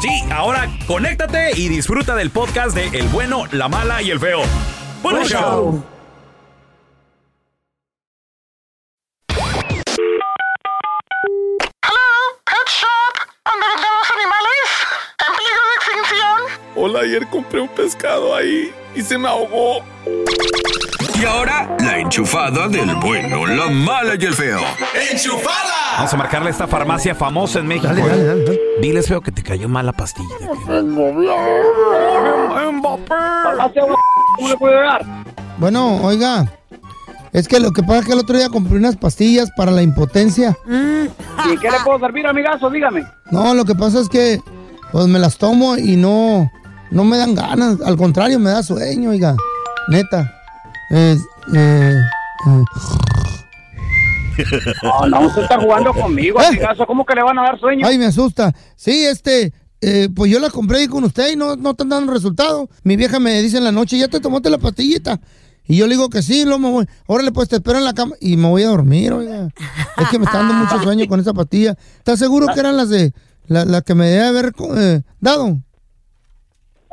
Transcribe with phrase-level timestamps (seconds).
[0.00, 4.40] Sí, ahora conéctate y disfruta del podcast de El bueno, la mala y el feo.
[5.02, 5.82] ¡Buen show!
[12.44, 13.14] Pet Shop,
[13.44, 14.68] donde vendemos animales
[15.26, 16.38] en peligro de extinción.
[16.76, 19.82] Hola, ayer compré un pescado ahí y se me ahogó.
[21.18, 24.60] Y ahora, la enchufada del bueno, la mala y el feo.
[25.10, 25.72] ¡Enchufada!
[25.96, 27.86] Vamos a marcarle a esta farmacia famosa en México.
[27.86, 28.60] Dale, dale, dale, dale.
[28.82, 30.34] Diles, feo, que te cayó mal la pastilla.
[30.66, 31.14] ¿Cómo
[34.48, 35.06] le puedo dar?
[35.56, 36.52] Bueno, oiga.
[37.32, 39.82] Es que lo que pasa es que el otro día compré unas pastillas para la
[39.82, 40.54] impotencia.
[40.66, 42.68] ¿Y qué le puedo servir, amigazo?
[42.68, 43.06] Dígame.
[43.30, 44.38] No, lo que pasa es que
[44.92, 46.50] pues me las tomo y no,
[46.90, 47.80] no me dan ganas.
[47.80, 49.34] Al contrario, me da sueño, oiga.
[49.88, 50.35] Neta.
[50.90, 51.20] Es,
[51.54, 52.00] eh,
[52.46, 52.64] eh.
[54.82, 56.46] No, no, usted está jugando conmigo, ¿Eh?
[56.46, 56.86] amigazo.
[56.86, 57.86] ¿Cómo que le van a dar sueño?
[57.86, 58.54] Ay, me asusta.
[58.76, 62.12] Sí, este, eh, pues yo la compré ahí con usted y no, no están dando
[62.12, 62.68] resultado.
[62.82, 65.20] Mi vieja me dice en la noche, ¿ya te tomaste la pastillita?
[65.68, 66.86] Y yo le digo que sí, luego me voy.
[67.06, 69.48] Órale, pues te espero en la cama y me voy a dormir, oiga.
[69.96, 71.76] Es que me está dando mucho sueño con esa pastilla.
[71.98, 73.12] ¿Estás seguro que eran las de,
[73.46, 75.60] la, la que me debe haber eh, dado?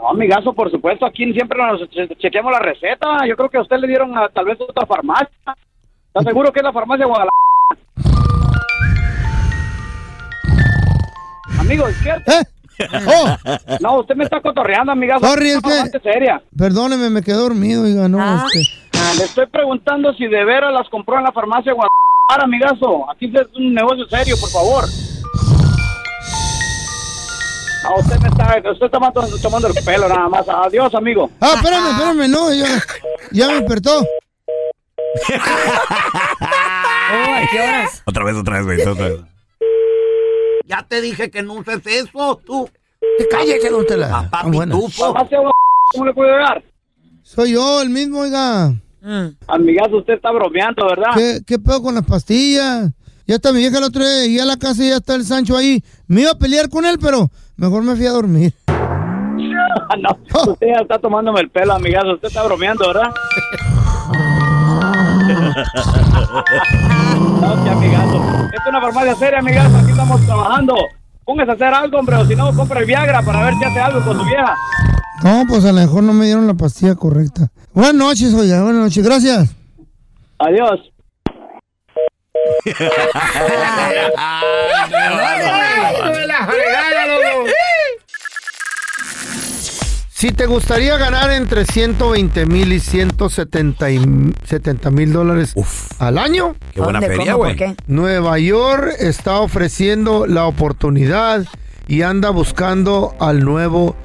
[0.04, 3.26] No, amigazo, por supuesto, aquí siempre nos che- chequeamos la receta.
[3.26, 5.30] Yo creo que a usted le dieron a, tal vez otra farmacia.
[6.08, 7.32] ¿Está seguro que es la farmacia de Guadalajara?
[11.60, 12.32] Amigo, ¿es cierto?
[12.32, 12.44] ¿Eh?
[13.08, 13.36] Oh,
[13.80, 15.26] No, usted me está cotorreando, amigazo.
[15.26, 16.42] Sorry, Es que- seria.
[16.58, 18.46] perdóneme, me quedé dormido, oiga, no, Ah.
[18.54, 18.60] este.
[19.20, 23.10] Le estoy preguntando si de veras las compró en la farmacia de Guadalajara, amigazo.
[23.10, 24.84] Aquí es un negocio serio, por favor.
[27.84, 30.46] No, usted me está, usted está tomando, tomando el pelo nada más.
[30.48, 31.30] Adiós, amigo.
[31.42, 32.66] Ah, espérame, espérame, no, ya,
[33.32, 34.00] ya me despertó.
[36.40, 38.02] Oh, ¿a qué horas?
[38.06, 38.82] Otra vez, otra vez, güey.
[38.88, 39.20] Otra vez.
[40.66, 42.70] Ya te dije que no uses eso, tú.
[43.18, 44.08] Que cállese, don Tela.
[44.30, 45.14] Papá Ah, pitufo.
[45.92, 46.64] ¿Cómo le puedo dar?
[47.22, 48.74] Soy yo, el mismo, oiga.
[49.48, 51.12] Amigazo, usted está bromeando, ¿verdad?
[51.16, 52.90] ¿Qué, ¿Qué pedo con las pastillas?
[53.28, 55.26] Ya está mi vieja el otro día, y a la casa y ya está el
[55.26, 55.84] Sancho ahí.
[56.08, 57.30] Me iba a pelear con él, pero
[57.64, 58.54] mejor me fui a dormir.
[58.68, 62.14] no, usted ya está tomándome el pelo, amigazo.
[62.14, 63.04] Usted está bromeando, ¿verdad?
[67.42, 68.18] no, que amigazo.
[68.46, 69.78] Esta es una farmacia seria, amigazo.
[69.78, 70.76] Aquí estamos trabajando.
[71.26, 73.80] Póngase a hacer algo, hombre, o si no, compre el Viagra para ver si hace
[73.80, 74.58] algo con su vieja.
[75.24, 77.50] No, pues a lo mejor no me dieron la pastilla correcta.
[77.74, 79.56] Buenas noches, oiga, buenas noches, gracias.
[80.38, 80.82] Adiós.
[90.24, 95.54] Si te gustaría ganar entre 120 mil y 170 mil dólares
[96.00, 97.58] al año, Qué buena ¿Dónde, feria, güey.
[97.88, 101.46] Nueva York está ofreciendo la oportunidad
[101.90, 103.98] y anda buscando al nuevo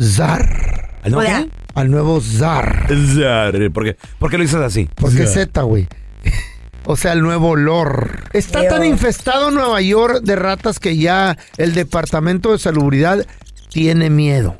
[0.00, 0.90] zar.
[1.04, 1.50] ¿Al no O sea, qué?
[1.76, 2.88] Al nuevo zar.
[3.14, 4.88] Zar, ¿Por qué, ¿Por qué lo dices así?
[4.96, 5.86] ¿Por qué Z, güey?
[6.84, 8.24] O sea, el nuevo olor.
[8.32, 13.24] Está tan infestado Nueva York de ratas que ya el Departamento de Salubridad
[13.68, 14.56] tiene miedo.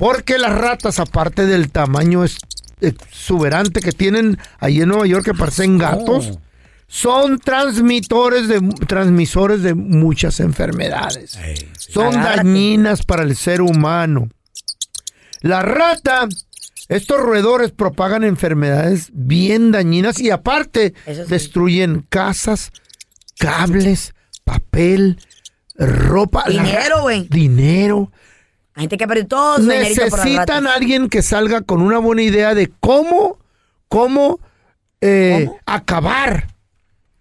[0.00, 2.24] Porque las ratas, aparte del tamaño
[2.80, 6.38] exuberante que tienen ahí en Nueva York, que parecen gatos,
[6.86, 11.38] son transmitores de, transmisores de muchas enfermedades.
[11.76, 12.36] Son Agárrate.
[12.38, 14.30] dañinas para el ser humano.
[15.42, 16.26] La rata,
[16.88, 21.12] estos roedores propagan enfermedades bien dañinas y aparte sí.
[21.28, 22.72] destruyen casas,
[23.38, 24.14] cables,
[24.44, 25.18] papel,
[25.76, 26.44] ropa.
[26.48, 27.28] Dinero, güey.
[27.28, 28.10] Dinero.
[28.74, 31.82] Hay gente que perdió todo su dinerito por las Necesitan a alguien que salga con
[31.82, 33.38] una buena idea de cómo,
[33.88, 34.40] cómo,
[35.00, 35.58] eh, ¿Cómo?
[35.66, 36.48] acabar.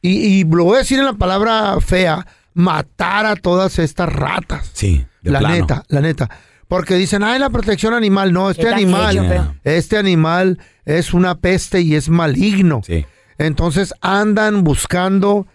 [0.02, 4.70] Y, y lo voy a decir en la palabra fea, matar a todas estas ratas.
[4.74, 5.56] Sí, de la plano.
[5.56, 6.30] neta, la neta.
[6.68, 8.32] Porque dicen, ay, la protección animal.
[8.32, 12.82] No, este ¿Qué te han animal, hecho, este animal es una peste y es maligno.
[12.86, 13.06] Sí.
[13.40, 15.48] Entonces andan buscando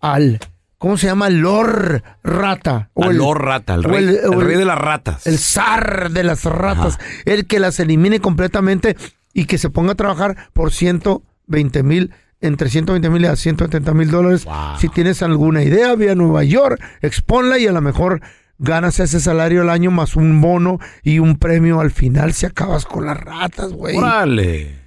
[0.00, 0.40] al,
[0.82, 1.30] ¿cómo se llama?
[1.30, 2.90] Lor rata.
[2.94, 5.28] O Al Lord Rata, el rey, el o rey de las ratas.
[5.28, 8.96] el zar de las ratas, el que las elimine completamente
[9.32, 14.10] y que se ponga a trabajar por 120 mil, entre 120 mil a 170 mil
[14.10, 14.44] dólares.
[14.44, 14.78] Wow.
[14.80, 18.20] Si tienes alguna idea, ve a Nueva York, exponla y a lo mejor
[18.58, 22.86] ganas ese salario al año más un bono y un premio al final si acabas
[22.86, 23.96] con las ratas, güey.
[23.96, 24.80] Órale.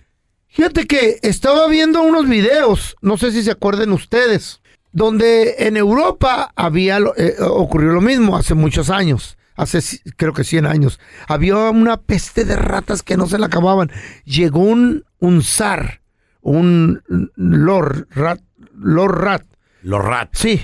[0.49, 4.61] Fíjate que estaba viendo unos videos, no sé si se acuerden ustedes,
[4.95, 9.79] donde en Europa había lo- eh, ocurrió lo mismo hace muchos años, hace
[10.15, 11.01] creo que 100 años.
[11.27, 13.91] Había una peste de ratas que no se la acababan.
[14.23, 15.99] Llegó un, un zar,
[16.41, 17.01] un
[17.35, 18.39] lord rat,
[18.73, 19.43] lord rat.
[19.83, 20.39] Los rats.
[20.39, 20.61] Sí,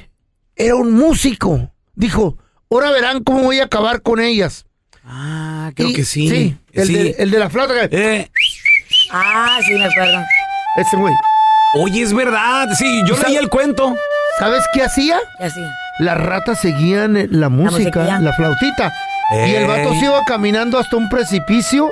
[0.56, 1.70] era un músico.
[1.94, 2.38] Dijo,
[2.72, 4.66] ahora verán cómo voy a acabar con ellas.
[5.04, 6.30] Ah, creo Y- que sí.
[6.30, 6.94] Sí, el, Sí.
[6.94, 7.90] De, el de la flauta.
[7.90, 8.32] que- Eh,
[9.12, 10.20] Ah, sí, me acuerdo.
[10.78, 11.14] Ese güey.
[11.74, 12.70] oye, es verdad.
[12.78, 13.94] Sí, yo ¿Y leí el cuento.
[14.42, 15.20] ¿Sabes qué hacía?
[15.40, 15.62] Y así.
[16.00, 18.20] Las ratas seguían eh, la música, musiquilla.
[18.20, 18.92] la, flautita.
[19.46, 21.92] Y el vato se iba caminando hasta un precipicio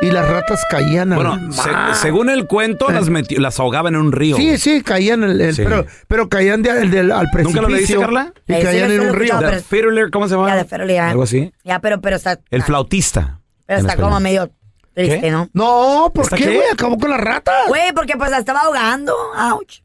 [0.00, 1.94] y las ratas caían Bueno, al se- mar.
[1.94, 4.34] según el cuento, las, metió- las ahogaban en un río.
[4.36, 5.62] Sí, sí, caían el, el- Sí.
[5.62, 6.88] Pero, pero caían de- al
[7.30, 7.42] precipicio.
[7.42, 8.32] ¿Nunca lo leíste, Carla?
[8.46, 9.38] Y Eh, sí, caían en un río.
[9.38, 10.56] The Fiddler, ¿cómo se llama?
[10.56, 11.00] Ya, Fiddler.
[11.00, 11.52] Algo así.
[11.64, 12.38] Ya, pero, pero está.
[12.50, 13.40] El flautista.
[13.66, 14.50] Pero está como medio
[14.94, 15.30] triste, ¿Qué?
[15.30, 15.50] ¿no?
[15.52, 16.54] No, ¿por ¿Está qué, qué?
[16.56, 16.68] güey?
[16.72, 17.68] Acabó con las ratas.
[17.68, 19.14] Güey, porque pues la estaba ahogando.
[19.52, 19.80] Ouch.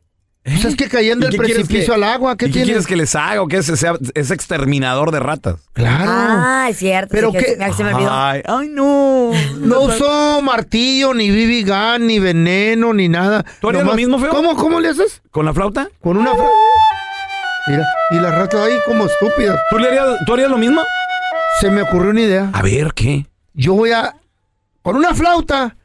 [0.45, 2.38] Pues es que caían ¿Y del precipicio que- al agua.
[2.38, 3.65] ¿Qué ¿Y qué quieres que les haga o qué es?
[3.65, 5.56] Sea, es exterminador de ratas.
[5.74, 6.06] Claro.
[6.07, 7.09] Ah, es cierto.
[7.12, 8.09] Pero sí, que- se me olvidó.
[8.13, 9.31] Ay, ay, no.
[9.57, 13.44] No usó martillo, ni BB gun, ni veneno, ni nada.
[13.59, 14.30] ¿Tú harías lo mismo, feo?
[14.30, 15.24] ¿Cómo, cómo le haces?
[15.31, 15.89] ¿Con la flauta?
[16.00, 16.36] Con una...
[16.36, 16.45] fra-
[17.68, 19.59] Mira, y las ratas ahí como estúpidas.
[19.71, 20.81] ¿Tú, le harías, ¿Tú harías lo mismo?
[21.59, 22.50] Se me ocurrió una idea.
[22.53, 23.25] A ver, ¿qué?
[23.56, 24.15] Yo voy a...
[24.83, 25.75] Con una flauta...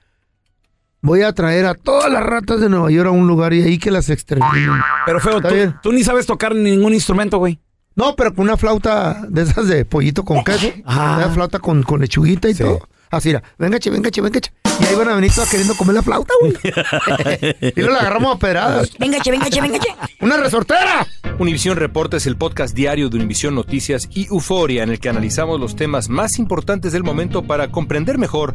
[1.02, 3.78] Voy a traer a todas las ratas de Nueva York a un lugar y ahí
[3.78, 4.70] que las exterminen.
[5.06, 5.40] Pero feo,
[5.82, 7.58] tú, ni sabes tocar ningún instrumento, güey.
[7.96, 10.68] No, pero con una flauta de esas de pollito con queso.
[10.84, 11.14] Ah.
[11.18, 12.62] Una flauta con, con lechuguita y Sí.
[12.64, 12.86] todo.
[13.10, 13.42] Así era.
[13.58, 14.52] Venga, che, venga, che, venga, che.
[14.80, 16.52] Y ahí van a venir todas queriendo comer la flauta, güey.
[17.74, 18.90] y luego la agarramos a pedradas.
[18.98, 19.88] Venga, che, venga, che, venga, che.
[20.20, 21.06] ¡Una resortera!
[21.38, 25.58] Univisión Reporta es el podcast diario de Univisión Noticias y Euforia en el que analizamos
[25.58, 28.54] los temas más importantes del momento para comprender mejor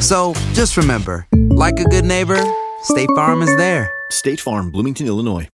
[0.00, 2.38] So just remember, like a good neighbor,
[2.82, 3.90] State Farm is there.
[4.10, 5.48] State Farm, Bloomington, Illinois.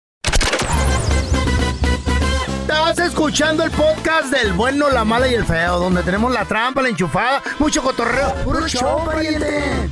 [2.62, 6.82] Estás escuchando el podcast del bueno, la mala y el feo, donde tenemos la trampa,
[6.82, 8.34] la enchufada, mucho cotorreo.
[8.44, 9.90] ¡Puro show, pariente!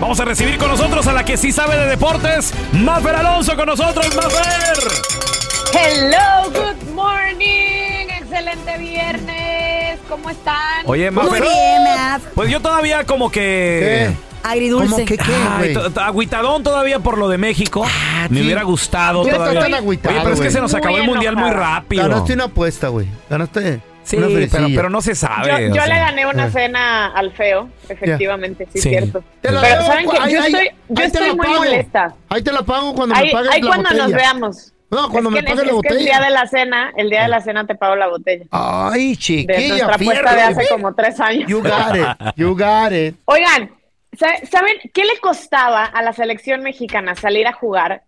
[0.00, 3.66] Vamos a recibir con nosotros a la que sí sabe de deportes, Mafer Alonso con
[3.66, 5.35] nosotros, Mafer.
[5.78, 8.08] Hello, good morning.
[8.18, 9.98] Excelente viernes.
[10.08, 10.84] ¿Cómo están?
[10.86, 11.42] Oye, Muy Mafer.
[11.42, 12.20] bien, Mav.
[12.34, 14.10] Pues yo todavía como que...
[14.42, 14.90] Agridulce.
[14.94, 15.92] ¿Cómo que qué, Ay, güey?
[15.92, 17.84] to- agüitadón todavía por lo de México.
[18.30, 18.44] Me sí.
[18.44, 19.46] hubiera gustado todavía.
[19.48, 20.52] estoy tan agüitado, Oye, pero es que güey.
[20.54, 22.02] se nos Muy acabó el mundial muy rápido.
[22.08, 23.08] Ganaste una apuesta, güey.
[23.28, 24.76] Ganaste Sí, una pero, fresilla.
[24.76, 25.48] pero no se sabe.
[25.48, 25.86] Yo, o yo sea.
[25.88, 26.50] le gané una Eh.
[26.52, 28.88] cena al feo, efectivamente, sí, Sí.
[28.90, 29.24] cierto.
[29.42, 31.34] Te la Pero debo, saben que ahí- yo ahí- estoy, yo ahí te estoy la
[31.34, 31.58] muy pago.
[31.58, 32.14] molesta.
[32.28, 34.02] Ahí te la pago cuando Ahí, me pagues ahí la cuando botella.
[34.04, 34.72] nos veamos.
[34.90, 35.98] No, cuando es me que, es, la es que el botella.
[35.98, 38.44] día de la cena, el día de la cena te pago la botella.
[38.50, 41.48] Ay, De chiquilla, nuestra apuesta de hace como tres años.
[41.50, 43.16] You got it, you got it.
[43.24, 43.72] Oigan,
[44.16, 48.02] sa- ¿saben qué le costaba a la selección mexicana salir a jugar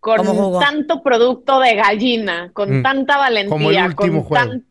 [0.00, 2.82] con tanto producto de gallina, con Mm.
[2.82, 4.46] tanta valentía, Como el último con juego.
[4.50, 4.64] tan-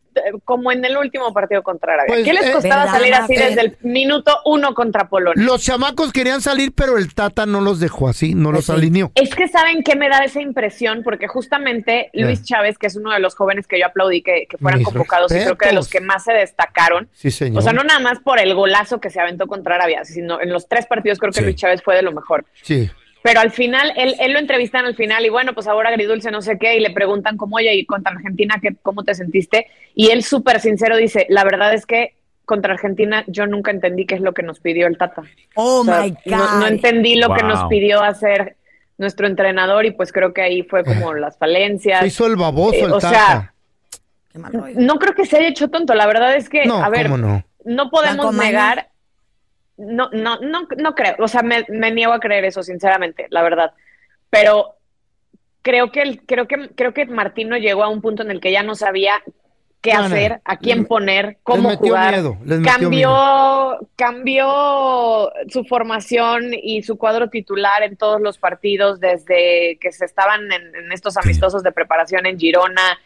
[0.44, 2.14] como en el último partido contra Arabia?
[2.14, 5.44] Pues, ¿Qué les eh, costaba ¿Verdad, salir así desde el minuto uno contra Polonia?
[5.44, 8.72] Los chamacos querían salir, pero el Tata no los dejó así, no los sí.
[8.72, 9.10] alineó.
[9.14, 12.44] Es que saben qué me da esa impresión, porque justamente Luis Eh.
[12.44, 15.32] Chávez, que es uno de los jóvenes que yo aplaudí que, que fueran Mis convocados
[15.32, 17.58] y creo que de los que más se destacaron, Sí, señor.
[17.58, 20.50] o sea, no nada más por el golazo que se aventó contra Arabia, sino en
[20.52, 21.44] los tres partidos creo que Sí.
[21.44, 22.44] Luis Chávez fue de lo mejor.
[22.62, 22.90] Sí.
[23.22, 26.42] Pero al final, él, él lo entrevistan al final y bueno, pues ahora agridulce no
[26.42, 29.66] sé qué y le preguntan cómo, oye, y contra Argentina, ¿qué, ¿cómo te sentiste?
[29.94, 32.14] Y él súper sincero dice, la verdad es que
[32.44, 35.22] contra Argentina yo nunca entendí qué es lo que nos pidió el Tata.
[35.54, 36.36] Oh O sea, my God.
[36.36, 38.56] no, no entendí lo que nos pidió hacer
[38.98, 42.00] nuestro entrenador y pues creo que ahí fue como las falencias.
[42.00, 43.08] Se hizo el baboso Eh, el o Tata.
[43.10, 43.54] sea,
[44.32, 44.74] Qué mal rollo.
[44.78, 47.18] no creo que se haya hecho tonto, la verdad es que, no, a ver, cómo
[47.18, 47.44] no.
[47.64, 48.88] no podemos negar,
[49.82, 53.42] no, no, no, no creo, o sea, me, me niego a creer eso, sinceramente, la
[53.42, 53.72] verdad.
[54.30, 54.76] Pero
[55.62, 58.52] creo que el, creo que creo que Martino llegó a un punto en el que
[58.52, 59.22] ya no sabía
[59.80, 60.04] qué No, no.
[60.06, 62.12] hacer, a quién Les- poner, cómo metió jugar.
[62.14, 69.78] miedo, les cambió, cambió su formación y su cuadro titular en todos los partidos desde
[69.80, 72.98] que se estaban en, en estos amistosos de preparación en Girona.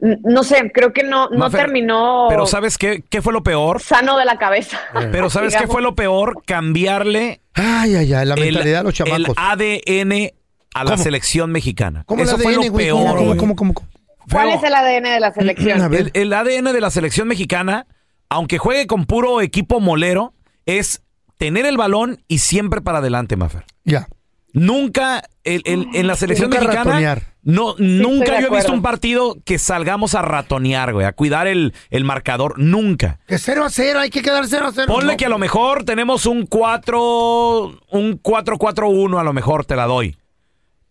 [0.00, 3.80] No sé, creo que no, no Mafer, terminó Pero ¿sabes qué, qué fue lo peor?
[3.80, 4.78] sano de la cabeza.
[5.12, 6.42] Pero ¿sabes qué fue lo peor?
[6.46, 9.36] Cambiarle Ay, ay, ay, la el, mentalidad de los el chamacos.
[9.38, 10.30] ADN
[10.74, 12.02] a la selección mexicana.
[12.06, 12.86] ¿Cómo Eso el fue ADN, lo güey?
[12.86, 13.16] peor.
[13.16, 13.88] ¿Cómo, cómo, cómo, cómo?
[14.30, 15.94] ¿Cuál es el ADN de la selección?
[15.94, 17.86] El, el ADN de la selección mexicana,
[18.28, 20.34] aunque juegue con puro equipo molero,
[20.66, 21.02] es
[21.38, 23.64] tener el balón y siempre para adelante, Mafer.
[23.84, 24.08] Ya.
[24.52, 27.22] Nunca el- el- en la selección Nunca mexicana, ratonear.
[27.44, 31.46] No, estoy nunca yo he visto un partido que salgamos a ratonear, güey, a cuidar
[31.46, 32.58] el, el marcador.
[32.58, 33.20] Nunca.
[33.26, 34.92] Que 0 a 0, hay que quedar 0 a 0.
[34.92, 39.86] Ponle que a lo mejor tenemos un 4, un 4-4-1, a lo mejor te la
[39.86, 40.16] doy.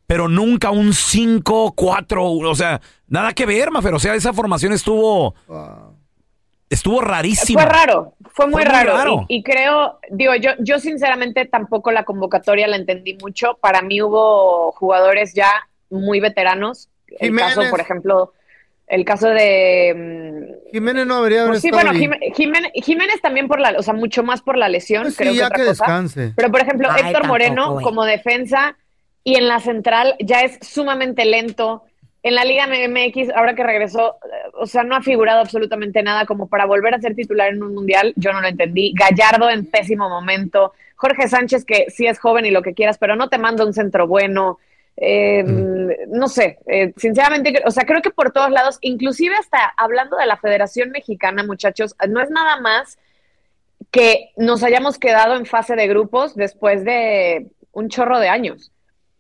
[0.06, 3.94] Pero nunca un 5-4, o sea, nada que ver, Mafer.
[3.96, 5.34] O sea, esa formación estuvo.
[6.70, 7.62] Estuvo rarísima.
[7.62, 8.98] Fue raro, fue muy Fue muy raro.
[8.98, 9.26] raro.
[9.28, 13.58] Y, y creo, digo, yo, yo sinceramente tampoco la convocatoria la entendí mucho.
[13.62, 15.52] Para mí hubo jugadores ya
[15.94, 16.90] muy veteranos.
[17.08, 17.56] El Jiménez.
[17.56, 18.34] caso, por ejemplo,
[18.88, 19.94] el caso de...
[19.96, 24.24] mm, Jiménez no haber pues sí, bueno, Jiménez, Jiménez también por la, o sea, mucho
[24.24, 25.84] más por la lesión, Pues sí, creo que ya otra que cosa.
[25.86, 26.34] descanse.
[26.36, 28.76] Pero, por ejemplo, Ay, Héctor Moreno como defensa
[29.24, 31.84] y en la central ya es sumamente lento.
[32.24, 36.26] En la Liga MX, ahora que regresó, eh, o sea, no ha figurado absolutamente nada
[36.26, 38.14] como para volver a ser titular en un mundial.
[38.16, 38.94] Yo no lo entendí.
[38.96, 40.74] Gallardo en pésimo momento.
[40.96, 43.74] Jorge Sánchez, que sí es joven y lo que quieras, pero no te manda un
[43.74, 44.60] centro bueno.
[44.98, 45.44] Eh,
[46.10, 50.26] No sé, eh, sinceramente, o sea, creo que por todos lados, inclusive hasta hablando de
[50.28, 52.98] la Federación Mexicana, muchachos, no es nada más
[53.92, 58.72] que nos hayamos quedado en fase de grupos después de un chorro de años.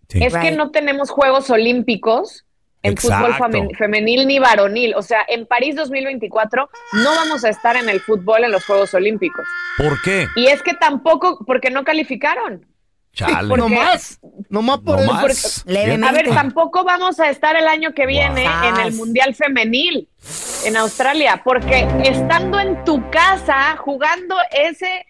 [0.09, 0.23] Sí.
[0.23, 2.45] Es que no tenemos Juegos Olímpicos
[2.83, 3.67] en fútbol Exacto.
[3.77, 4.93] femenil ni varonil.
[4.95, 6.69] O sea, en París 2024
[7.03, 9.45] no vamos a estar en el fútbol en los Juegos Olímpicos.
[9.77, 10.27] ¿Por qué?
[10.35, 12.65] Y es que tampoco, porque no calificaron.
[13.13, 13.55] Chale.
[13.55, 14.19] No más.
[14.49, 15.63] No más por No más.
[15.67, 18.69] A ver, tampoco vamos a estar el año que viene Wow.
[18.69, 20.09] en el Mundial Femenil
[20.65, 25.05] en Australia, porque estando en tu casa, jugando ese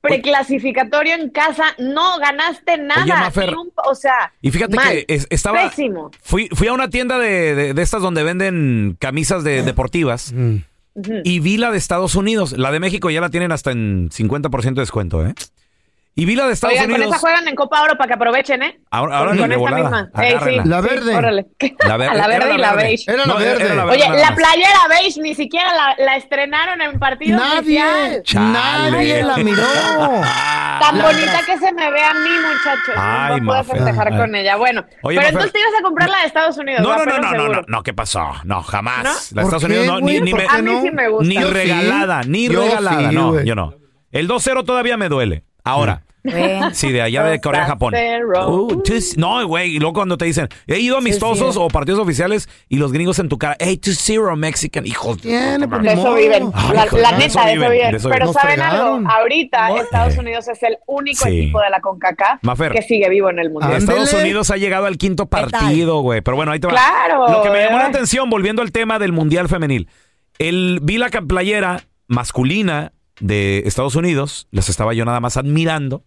[0.00, 3.04] preclasificatorio en casa, no ganaste nada.
[3.22, 5.68] Mafer, ni un- o sea, Y fíjate mal, que es- estaba.
[5.68, 6.10] Pésimo.
[6.22, 11.12] Fui, fui a una tienda de, de- de estas donde venden camisas de, deportivas Ujú.
[11.24, 12.52] y vi la de Estados Unidos.
[12.56, 15.34] La de México ya la tienen hasta en 50% de descuento, ¿eh?
[16.18, 17.12] Y vi la de Estados Oigan, con Unidos.
[17.14, 18.80] esa juegan en Copa Oro para que aprovechen, ¿eh?
[18.90, 19.82] Ahora, ahora con de esta volada.
[19.82, 20.10] misma.
[20.24, 20.68] Ey, sí.
[20.68, 21.14] La sí, verde.
[21.14, 21.46] órale.
[21.86, 22.10] La verde.
[22.22, 22.82] A la era verde y la verde.
[22.88, 23.04] beige.
[23.12, 23.74] Era la No, verde.
[23.76, 27.82] la Oye, la playera beige ni siquiera la, la estrenaron en partido Nadie.
[27.84, 28.22] oficial.
[28.50, 29.62] Nadie la miró.
[30.80, 32.94] Tan bonita que se me ve a mí, muchachos.
[32.96, 34.18] Ay, no puedo festejar Ay.
[34.18, 34.56] con ella.
[34.56, 36.80] Bueno, Oye, pero entonces te ibas a comprar la de Estados Unidos.
[36.80, 38.32] No, no, no, no, no, no, no, ¿qué pasó?
[38.44, 39.04] No, jamás.
[39.04, 39.10] ¿No?
[39.10, 41.28] La de ¿Por Estados Unidos no, me- A mí sí me gusta.
[41.28, 41.44] ni sí.
[41.44, 43.10] regalada, ni regalada.
[43.10, 43.74] sí, no, yo no.
[44.12, 45.44] El 2-0 todavía me duele.
[45.62, 46.02] Ahora.
[46.72, 47.94] Sí, de allá de Corea, Japón.
[47.94, 48.46] 2-0.
[48.48, 52.48] Uh, no, güey, y luego cuando te dicen, he ido a amistosos o partidos oficiales
[52.68, 56.14] y los gringos en tu cara, hey, 2-0 Mexican, hijos de Tiene, De eso modo.
[56.14, 56.50] viven.
[56.54, 57.90] Ay, La, hijo, la de neta, de eso viven, viven.
[57.92, 58.32] de eso Pero.
[58.32, 59.08] ¿saben algo?
[59.10, 59.76] Ahorita.
[59.80, 61.38] Estados Unidos es el único Sí.
[61.40, 62.72] equipo de la CONCACAF Mafer.
[62.72, 63.66] que sigue vivo en el mundo.
[63.70, 64.22] Ah, Estados Ándele.
[64.24, 65.50] Unidos ha llegado al quinto tal?
[65.50, 66.20] partido, güey.
[66.20, 66.72] Pero bueno, ahí te va.
[66.74, 69.88] Claro, Lo que me llamó la atención, volviendo al tema del Mundial Femenil.
[70.38, 76.04] El, vi la ca- playera masculina de Estados Unidos, las estaba yo nada más admirando.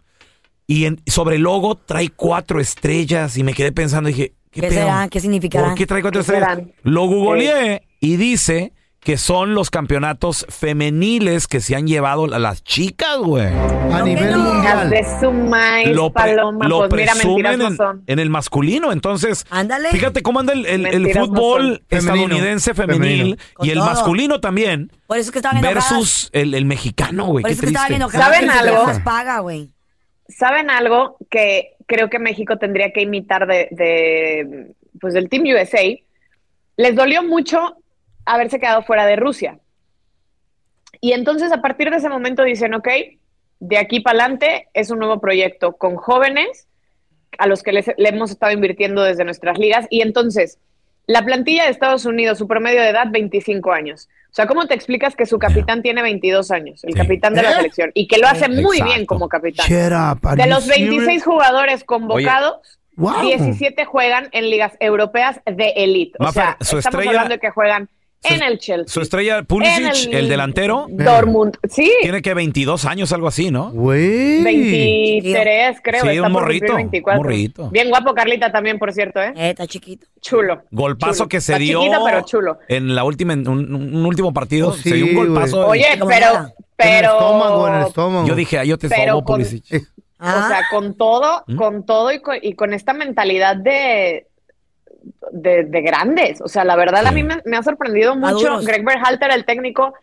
[0.70, 3.36] Y en- sobre el logo trae cuatro estrellas.
[3.36, 5.08] Y me quedé pensando, dije, ¿qué, ¿Qué serán?
[5.08, 5.70] ¿Qué significarán?
[5.70, 6.48] ¿Por qué trae cuatro ¿Qué estrellas?
[6.58, 6.72] serán?
[6.84, 12.62] Lo googleé y dice que son los campeonatos femeniles que se han llevado a las
[12.62, 13.46] chicas, güey.
[13.48, 14.38] A No, nivel no.
[14.38, 14.90] Mundial.
[14.90, 16.68] de su maíz, Lo, pre- paloma.
[16.68, 18.02] lo pues mira, presumen no en, son.
[18.06, 18.92] en el masculino.
[18.92, 19.88] Entonces, Ándale.
[19.90, 21.82] fíjate cómo anda el, el- el Mentiras no fútbol.
[21.88, 22.12] Femenino.
[22.14, 23.36] estadounidense femenil Femenino.
[23.62, 23.86] Y el todo.
[23.86, 25.90] masculino también Por eso es que estaban enojadas.
[25.90, 27.42] versus el, el mexicano, güey.
[27.42, 27.96] Por Qué eso es que estaban triste.
[28.04, 28.26] enojadas.
[28.36, 29.04] ¿Saben algo?
[29.04, 29.70] paga, güey.
[30.30, 35.82] ¿Saben algo que creo que México tendría que imitar de, pues del Team USA?
[36.76, 37.76] Les dolió mucho
[38.24, 39.58] haberse quedado fuera de Rusia.
[41.00, 42.88] Y entonces a partir de ese momento dicen, ok,
[43.60, 46.66] de aquí para adelante es un nuevo proyecto con jóvenes
[47.38, 49.86] a los que les- le hemos estado invirtiendo desde nuestras ligas.
[49.90, 50.58] Y entonces,
[51.06, 54.08] la plantilla de Estados Unidos, su promedio de edad, 25 años.
[54.30, 56.98] O sea, ¿cómo te explicas que su capitán tiene 22 años, el Sí.
[56.98, 57.54] capitán de la ¿Eh?
[57.56, 58.84] selección, y que lo hace muy Exacto.
[58.84, 59.66] bien como capitán?
[59.68, 60.36] Shut up.
[60.36, 61.24] De los 26 serious?
[61.24, 63.22] jugadores convocados, Wow.
[63.22, 66.16] 17 juegan en ligas europeas de elite.
[66.20, 67.88] O sea, estamos estrella- hablando de que juegan
[68.22, 68.92] en el Chelsea.
[68.92, 71.56] Su estrella Pulisic, en el, delantero, Dortmund.
[71.68, 73.70] Sí, tiene que 22 años, algo así, ¿no?
[73.72, 74.42] Güey.
[74.44, 76.02] 23, creo.
[76.02, 77.20] Sí, está un morrito, 24.
[77.20, 77.70] un morrito.
[77.70, 79.32] Bien guapo Carlita también, por cierto, ¿eh?
[79.36, 80.06] Eh, está chiquito.
[80.20, 80.62] Chulo.
[80.70, 81.28] Golpazo Chulo.
[81.28, 82.58] que se Está dio chiquito, pero chulo.
[82.68, 84.68] en la última, en un, un último partido.
[84.68, 85.66] Oh, sí, se dio un golpazo.
[85.66, 86.88] Oye, pero, pero.
[86.88, 88.26] En el estómago, en el estómago.
[88.26, 89.64] Yo dije, yo te sobo, con- Pulisic.
[90.22, 91.56] Ah, O sea, con todo, ¿Mm?
[91.56, 94.26] con todo y con, y con esta mentalidad de,
[95.32, 96.40] de, de grandes.
[96.40, 98.34] O sea, la verdad a mí me, me ha sorprendido mucho.
[98.34, 98.66] Maduros.
[98.66, 99.94] Greg Berhalter, el técnico,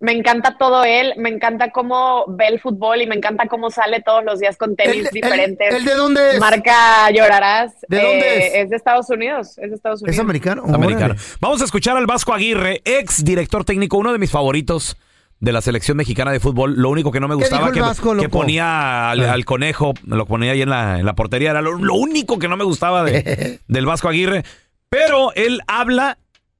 [0.00, 4.02] me encanta todo él, me encanta cómo ve el fútbol y me encanta cómo sale
[4.02, 5.74] todos los días con tenis ¿El, el- diferentes.
[5.74, 6.40] el de dónde es?
[6.40, 7.72] Marca Llorarás.
[7.88, 8.70] ¿De dónde Eh, es?
[8.70, 9.56] de Estados Unidos.
[9.58, 10.16] Es de Estados Unidos.
[10.16, 10.64] ¿Es americano?
[10.66, 11.14] americano.
[11.40, 14.96] Vamos a escuchar al Vasco Aguirre, ex director técnico, uno de mis favoritos
[15.42, 16.74] de la selección mexicana de fútbol.
[16.76, 18.30] Lo único que no me ¿Qué gustaba que, Vasco, que loco?
[18.38, 19.32] ponía al, Ah.
[19.32, 21.50] al conejo, lo ponía ahí en la, en la portería.
[21.50, 24.44] Era lo, lo único que no me gustaba de- del Vasco Aguirre.
[24.88, 26.18] Pero él habla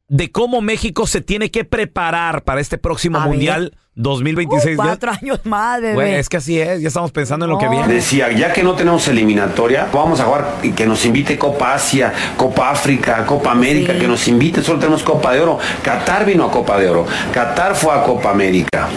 [0.09, 3.73] de cómo México se tiene que preparar para este próximo A ver.
[3.95, 4.77] Mundial 2026.
[4.79, 5.95] Ya- cuatro años más, bebé.
[5.95, 7.73] Güey, es que así es, ya estamos pensando en lo que No.
[7.73, 7.93] viene.
[7.93, 12.13] Decía, ya que no tenemos eliminatoria, vamos a jugar y que nos invite Copa Asia,
[12.37, 13.99] Copa África, Copa América, Sí.
[14.01, 15.59] que nos invite, solo tenemos Copa de Oro.
[15.83, 18.89] Qatar vino a Copa de Oro, Qatar fue a Copa América.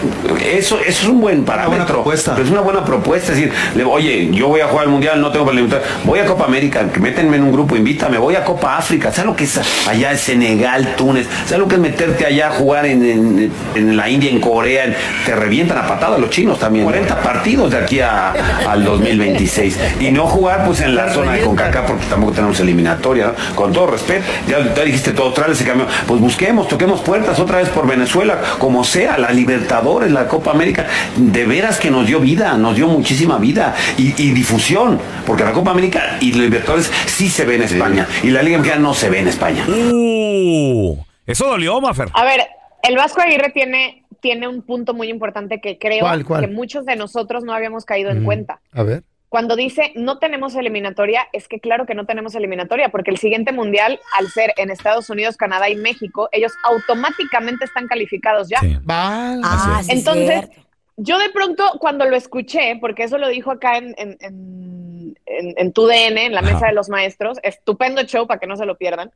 [0.46, 1.86] Eso, eso es un buen parámetro.
[1.86, 2.32] propuesta.
[2.34, 5.20] Pero es una buena propuesta, es decir, le- oye, yo voy a jugar al Mundial,
[5.22, 8.44] no tengo eliminatoria, voy a Copa América, que métenme en un grupo, invítame, voy a
[8.44, 11.28] Copa África, ¿sabes lo que es allá en Senegal, Túnez?
[11.46, 14.85] ¿Sabes lo que es meterte allá a jugar en, en- en la India, en Corea?
[15.26, 16.84] Te revientan a patada los chinos también.
[16.86, 18.32] 40 partidos de aquí a-
[18.68, 19.80] al 2026.
[20.00, 23.56] Y no jugar pues en la zona de CONCACAF porque tampoco tenemos eliminatoria, ¿no?
[23.56, 25.88] Con todo respeto, ya, ya dijiste todo, Australia se cambió.
[26.08, 30.86] Pues busquemos, toquemos puertas otra vez por Venezuela, como sea, la Libertadores, la Copa América,
[31.16, 35.52] de veras que nos dio vida, nos dio muchísima vida y, y difusión, porque la
[35.54, 38.94] Copa América y la Libertadores sí se ve en España y la Liga Mexicana no
[38.94, 39.64] se ve en España.
[39.68, 42.10] Uh, eso dolió, Mafer.
[42.14, 42.42] A ver,
[42.84, 46.42] el Vasco Aguirre tiene, tiene un punto muy importante que creo ¿Cuál, cuál?
[46.42, 48.60] que muchos de nosotros no habíamos caído en Mm, cuenta.
[48.72, 49.04] A ver.
[49.30, 53.52] Cuando dice no tenemos eliminatoria, es que claro que no tenemos eliminatoria, porque el siguiente
[53.52, 58.62] mundial, al ser en Estados Unidos, Canadá y México, ellos automáticamente están calificados ya.
[58.62, 58.78] Sí.
[58.82, 59.42] Vale.
[59.44, 60.50] Ah, sí, Entonces,
[60.98, 65.54] yo de pronto cuando lo escuché, porque eso lo dijo acá en, en- en- en,
[65.56, 66.52] en tu DN, en la Ajá.
[66.54, 67.38] mesa de los maestros.
[67.44, 69.12] Estupendo show para que no se lo pierdan.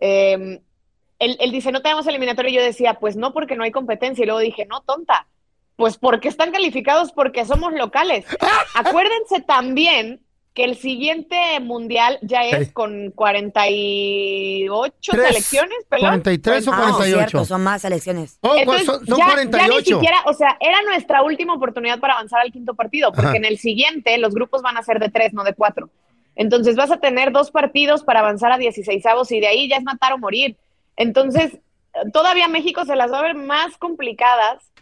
[0.00, 0.60] Eh,
[1.24, 2.50] él, él dice, no tenemos eliminatorio.
[2.50, 4.22] Y yo decía, pues no, porque no hay competencia.
[4.22, 5.26] Y luego dije, no, tonta.
[5.76, 8.24] Pues porque están calificados porque somos locales.
[8.74, 10.20] Acuérdense también
[10.54, 12.72] que el siguiente mundial ya es Sí.
[12.72, 15.26] con 48 Tres.
[15.28, 16.10] selecciones, pelón.
[16.10, 17.16] 43 o Ah, 48.
[17.28, 18.38] cierto, son más selecciones.
[18.40, 19.72] Oh, Entonces, son, son ya, ya 48.
[19.78, 23.36] ni siquiera, o sea, era nuestra última oportunidad para avanzar al quinto partido, porque Ajá.
[23.36, 25.90] en el siguiente los grupos van a ser de tres, no de cuatro.
[26.36, 29.76] Entonces vas a tener dos partidos para avanzar a 16 avos y de ahí ya
[29.76, 30.56] es matar o morir.
[30.96, 31.58] Entonces,
[32.12, 34.72] todavía México se las va a ver más complicadas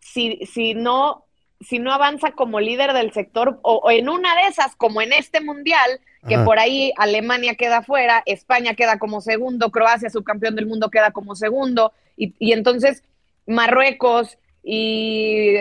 [0.00, 1.24] si, si no
[1.60, 5.12] si no avanza como líder del sector o, o en una de esas, como en
[5.12, 6.44] este mundial, que Ajá.
[6.44, 11.34] por ahí Alemania queda fuera, España queda como segundo, Croacia, subcampeón del mundo, queda como
[11.34, 13.04] segundo, y, y entonces
[13.46, 15.54] Marruecos y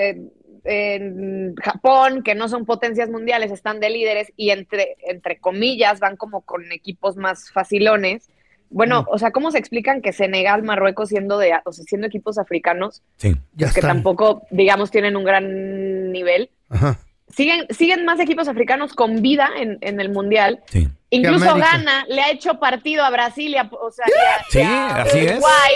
[0.64, 6.18] eh, Japón, que no son potencias mundiales, están de líderes y entre, entre comillas van
[6.18, 8.30] como con equipos más facilones.
[8.73, 12.38] Bueno, o sea, ¿cómo se explican que Senegal, Marruecos, siendo de, o sea, siendo equipos
[12.38, 13.36] africanos, Sí.
[13.53, 13.97] Ya que están.
[13.97, 16.49] tampoco, digamos, tienen un gran nivel.
[16.69, 16.97] Ajá.
[17.36, 20.63] Siguen, siguen más equipos africanos con vida en, en el Mundial.
[20.67, 20.88] Sí.
[21.10, 21.53] Incluso.
[21.55, 24.95] Ghana le ha hecho partido a Brasil y a, o sea, y a- Sí, a
[25.01, 25.31] así es.
[25.34, 25.71] Uruguay,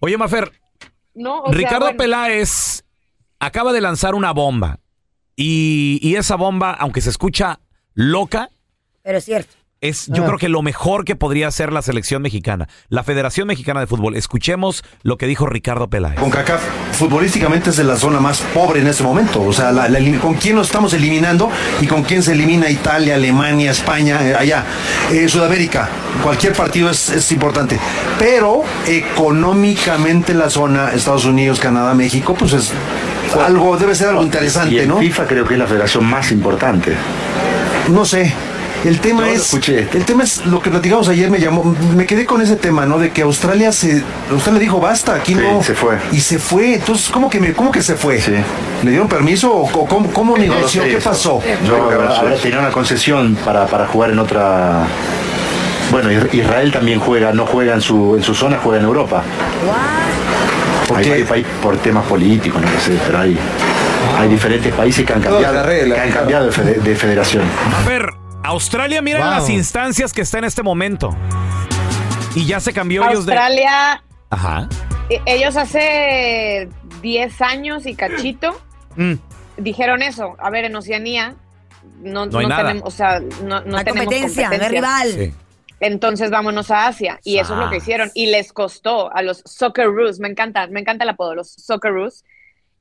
[0.00, 0.52] Oye, Mafer,
[1.14, 1.40] ¿no?
[1.42, 2.84] O sea, Ricardo bueno, Peláez
[3.38, 4.78] acaba de lanzar una bomba.
[5.36, 7.60] Y, y esa bomba, aunque se escucha
[7.94, 8.50] loca,
[9.02, 9.54] Pero es cierto.
[9.82, 10.26] Es yo Ah.
[10.26, 14.16] creo que lo mejor que podría hacer la selección mexicana, la Federación Mexicana de Fútbol.
[14.16, 16.18] Escuchemos lo que dijo Ricardo Peláez.
[16.18, 19.42] CONCACAF futbolísticamente es de la zona más pobre en este momento.
[19.42, 19.88] O sea, la-
[20.20, 21.50] con quién nos estamos eliminando
[21.82, 24.64] y con quién se elimina Italia, Alemania, España, eh, allá.
[25.10, 25.88] Eh, Sudamérica,
[26.22, 27.78] cualquier partido es, es importante.
[28.18, 32.72] Pero económicamente la zona, Estados Unidos, Canadá, México, pues es
[33.44, 34.98] algo, debe ser algo interesante, y ¿no?
[34.98, 36.92] FIFA creo que es la federación más importante.
[37.90, 38.32] No sé.
[38.84, 39.86] El tema Yo es, escuché.
[39.92, 41.62] el tema es lo que platicamos ayer me llamó,
[41.96, 42.98] me quedé con ese tema, ¿no?
[42.98, 45.62] De que Australia se, Australia dijo basta, aquí Sí, no.
[45.62, 45.98] se fue.
[46.10, 46.74] Y se fue.
[46.74, 48.20] Entonces, ¿cómo que me, cómo que se fue?
[48.20, 48.32] Sí.
[48.82, 50.82] ¿Le dieron permiso o cómo, No negoció?
[50.82, 51.10] sé ¿Qué eso.
[51.10, 51.40] pasó?
[51.66, 54.84] Yo habrá tenía una concesión para, para jugar en otra.
[55.92, 59.22] Bueno, Is- Israel también juega, no juega en su, en su zona, juega en Europa.
[60.88, 61.12] ¿Por Hay- qué?
[61.12, 63.38] hay- hay por temas políticos, no lo sé, pero hay,
[64.18, 67.44] hay diferentes países que han cambiado, que han cambiado de, fede- de federación.
[67.84, 68.06] A ver,
[68.44, 69.30] Australia, mira Wow.
[69.30, 71.16] las instancias que está en este momento.
[72.34, 73.32] Y ya se cambió ellos de.
[73.34, 74.68] Australia, Ajá.
[75.08, 76.68] e- ellos hace
[77.02, 78.58] 10 años y cachito
[78.96, 79.14] Mm.
[79.58, 80.34] dijeron eso.
[80.38, 81.36] A ver, en Oceanía
[82.00, 82.62] no, No hay nada.
[82.68, 84.68] tenemos, o sea, no, no No hay tenemos competencia, no hay competencia.
[84.68, 85.08] rival.
[85.30, 85.34] Sí.
[85.80, 87.18] Entonces vámonos a Asia.
[87.24, 88.10] Y eso es lo que hicieron.
[88.14, 90.20] Y les costó a los Socceroos.
[90.20, 92.24] Me encanta, me encanta el apodo, los Socceroos.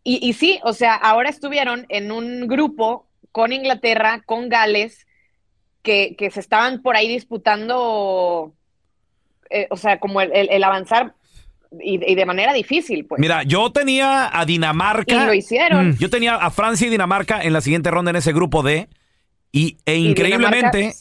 [0.04, 5.08] Y, y sí, o sea, ahora estuvieron en un grupo con Inglaterra, con Gales,
[5.84, 8.54] que, que se estaban por ahí disputando,
[9.50, 11.14] eh, o sea, como el, el- el avanzar
[11.80, 13.20] y, y de manera difícil, pues.
[13.20, 15.24] Mira, yo tenía a Dinamarca.
[15.24, 15.98] Y lo hicieron.
[15.98, 18.88] Yo tenía a Francia y Dinamarca en la siguiente ronda en ese grupo D.
[19.54, 20.94] Y, e Y increíblemente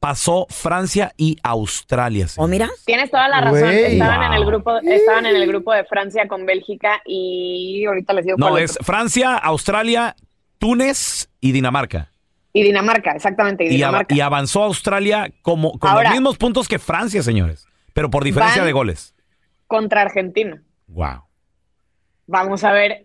[0.00, 2.24] pasó Francia y Australia.
[2.24, 2.48] ¿O señor.
[2.50, 2.68] mira?
[2.84, 3.70] Tienes toda la razón.
[3.70, 8.24] Estaban en el grupo, estaban en el grupo de Francia con Bélgica y ahorita les
[8.24, 8.84] digo No, cuál es otro.
[8.84, 10.16] Francia, Australia,
[10.58, 12.10] Túnez y Dinamarca.
[12.56, 14.14] Y Dinamarca, exactamente, y Y, av- Dinamarca.
[14.14, 17.66] y avanzó Australia como, con Ahora- los mismos puntos que Francia, señores.
[17.92, 19.14] Pero por diferencia Van- de goles.
[19.66, 20.62] contra Argentina.
[20.86, 21.24] Wow.
[22.26, 23.04] Vamos a ver.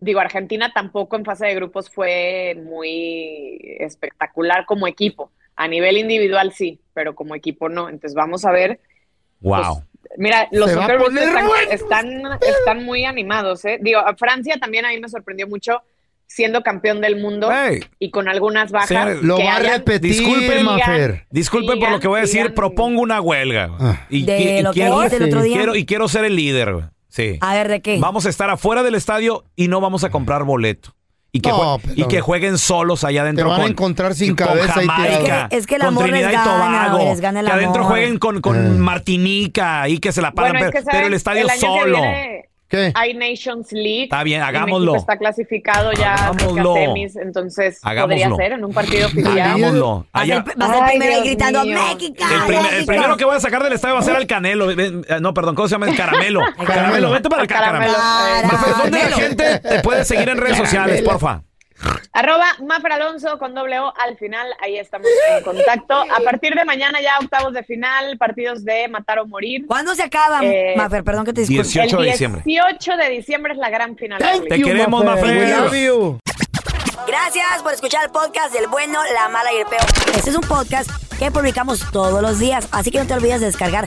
[0.00, 5.30] Digo, Argentina tampoco en fase de grupos fue muy espectacular como equipo.
[5.56, 7.88] A nivel individual sí, pero como equipo no.
[7.88, 8.80] Entonces vamos a ver.
[9.40, 9.82] Wow.
[10.16, 10.98] Mira, los están,
[11.46, 11.70] bueno.
[11.70, 13.78] están, están muy animados, ¿eh?
[13.80, 15.82] Digo, a Francia también a mí me sorprendió mucho
[16.26, 17.80] siendo campeón del mundo Hey.
[17.98, 18.88] y con algunas bajas.
[18.88, 21.26] Señores, Lo que va a repetir, Disculpen, Mafer.
[21.30, 22.54] Disculpen por lo que voy a decir, sigan.
[22.54, 23.70] propongo una huelga.
[23.78, 24.00] Ah.
[24.10, 25.56] Y, De qui- y lo que quiero, dijiste el otro día.
[25.56, 26.90] quiero- y quiero ser el líder.
[27.08, 27.38] Sí.
[27.40, 27.98] A ver, ¿de qué?
[27.98, 30.94] Vamos a estar afuera del estadio y no vamos a comprar boleto.
[31.32, 33.44] Y que, No, y que jueguen solos allá adentro.
[33.44, 35.44] Te van a con- encontrar sin con cabeza Jamaica, tirado.
[35.44, 36.96] Es que- es que el con amor les Trinidad y Tobago.
[36.96, 37.92] güey, les gana el que adentro amor.
[37.92, 38.78] jueguen con, con Eh.
[38.78, 40.92] Martinica y que se la Bueno, es pero, que, ¿saben?
[40.92, 42.00] pero el estadio solo.
[42.00, 42.90] viene ¿Qué?
[42.96, 44.04] Hay Nations League.
[44.04, 44.92] Está bien, hagámoslo.
[44.94, 46.32] México está clasificado ya a
[46.74, 48.16] semis, entonces Hagámoslo.
[48.26, 49.38] podría ser en un partido oficial.
[49.38, 50.06] Hagámoslo.
[50.14, 51.78] Va a Allá- ser, va a primero ahí Dios gritando mío.
[51.92, 52.24] México.
[52.48, 52.86] El, el México".
[52.86, 54.66] primero que voy a sacar del estadio va a ser al Canelo.
[55.20, 55.88] No, perdón, ¿cómo se llama?
[55.88, 56.40] El Caramelo.
[56.66, 57.92] Caramelo, vete para acá, Caramelo.
[57.94, 58.48] Caramelo.
[58.52, 61.42] Mafer, ¿dónde la gente te puede seguir en redes sociales, porfa?
[62.12, 65.94] Arroba Mafer Alonso con doble O al final, ahí estamos en contacto.
[65.94, 69.66] A partir de mañana ya octavos de final, partidos de matar o morir.
[69.66, 71.04] ¿Cuándo se acaba, Eh, Mafer?
[71.04, 71.62] Perdón que te disculpe.
[71.64, 72.42] 18 de diciembre.
[72.44, 74.18] 18 de diciembre es la gran final.
[74.48, 75.24] Te queremos, Mafer.
[75.26, 76.18] We love you.
[77.06, 79.82] Gracias por escuchar el podcast del bueno, la mala y el peor.
[80.16, 83.46] Este es un podcast que publicamos todos los días, así que no te olvides de
[83.46, 83.86] descargar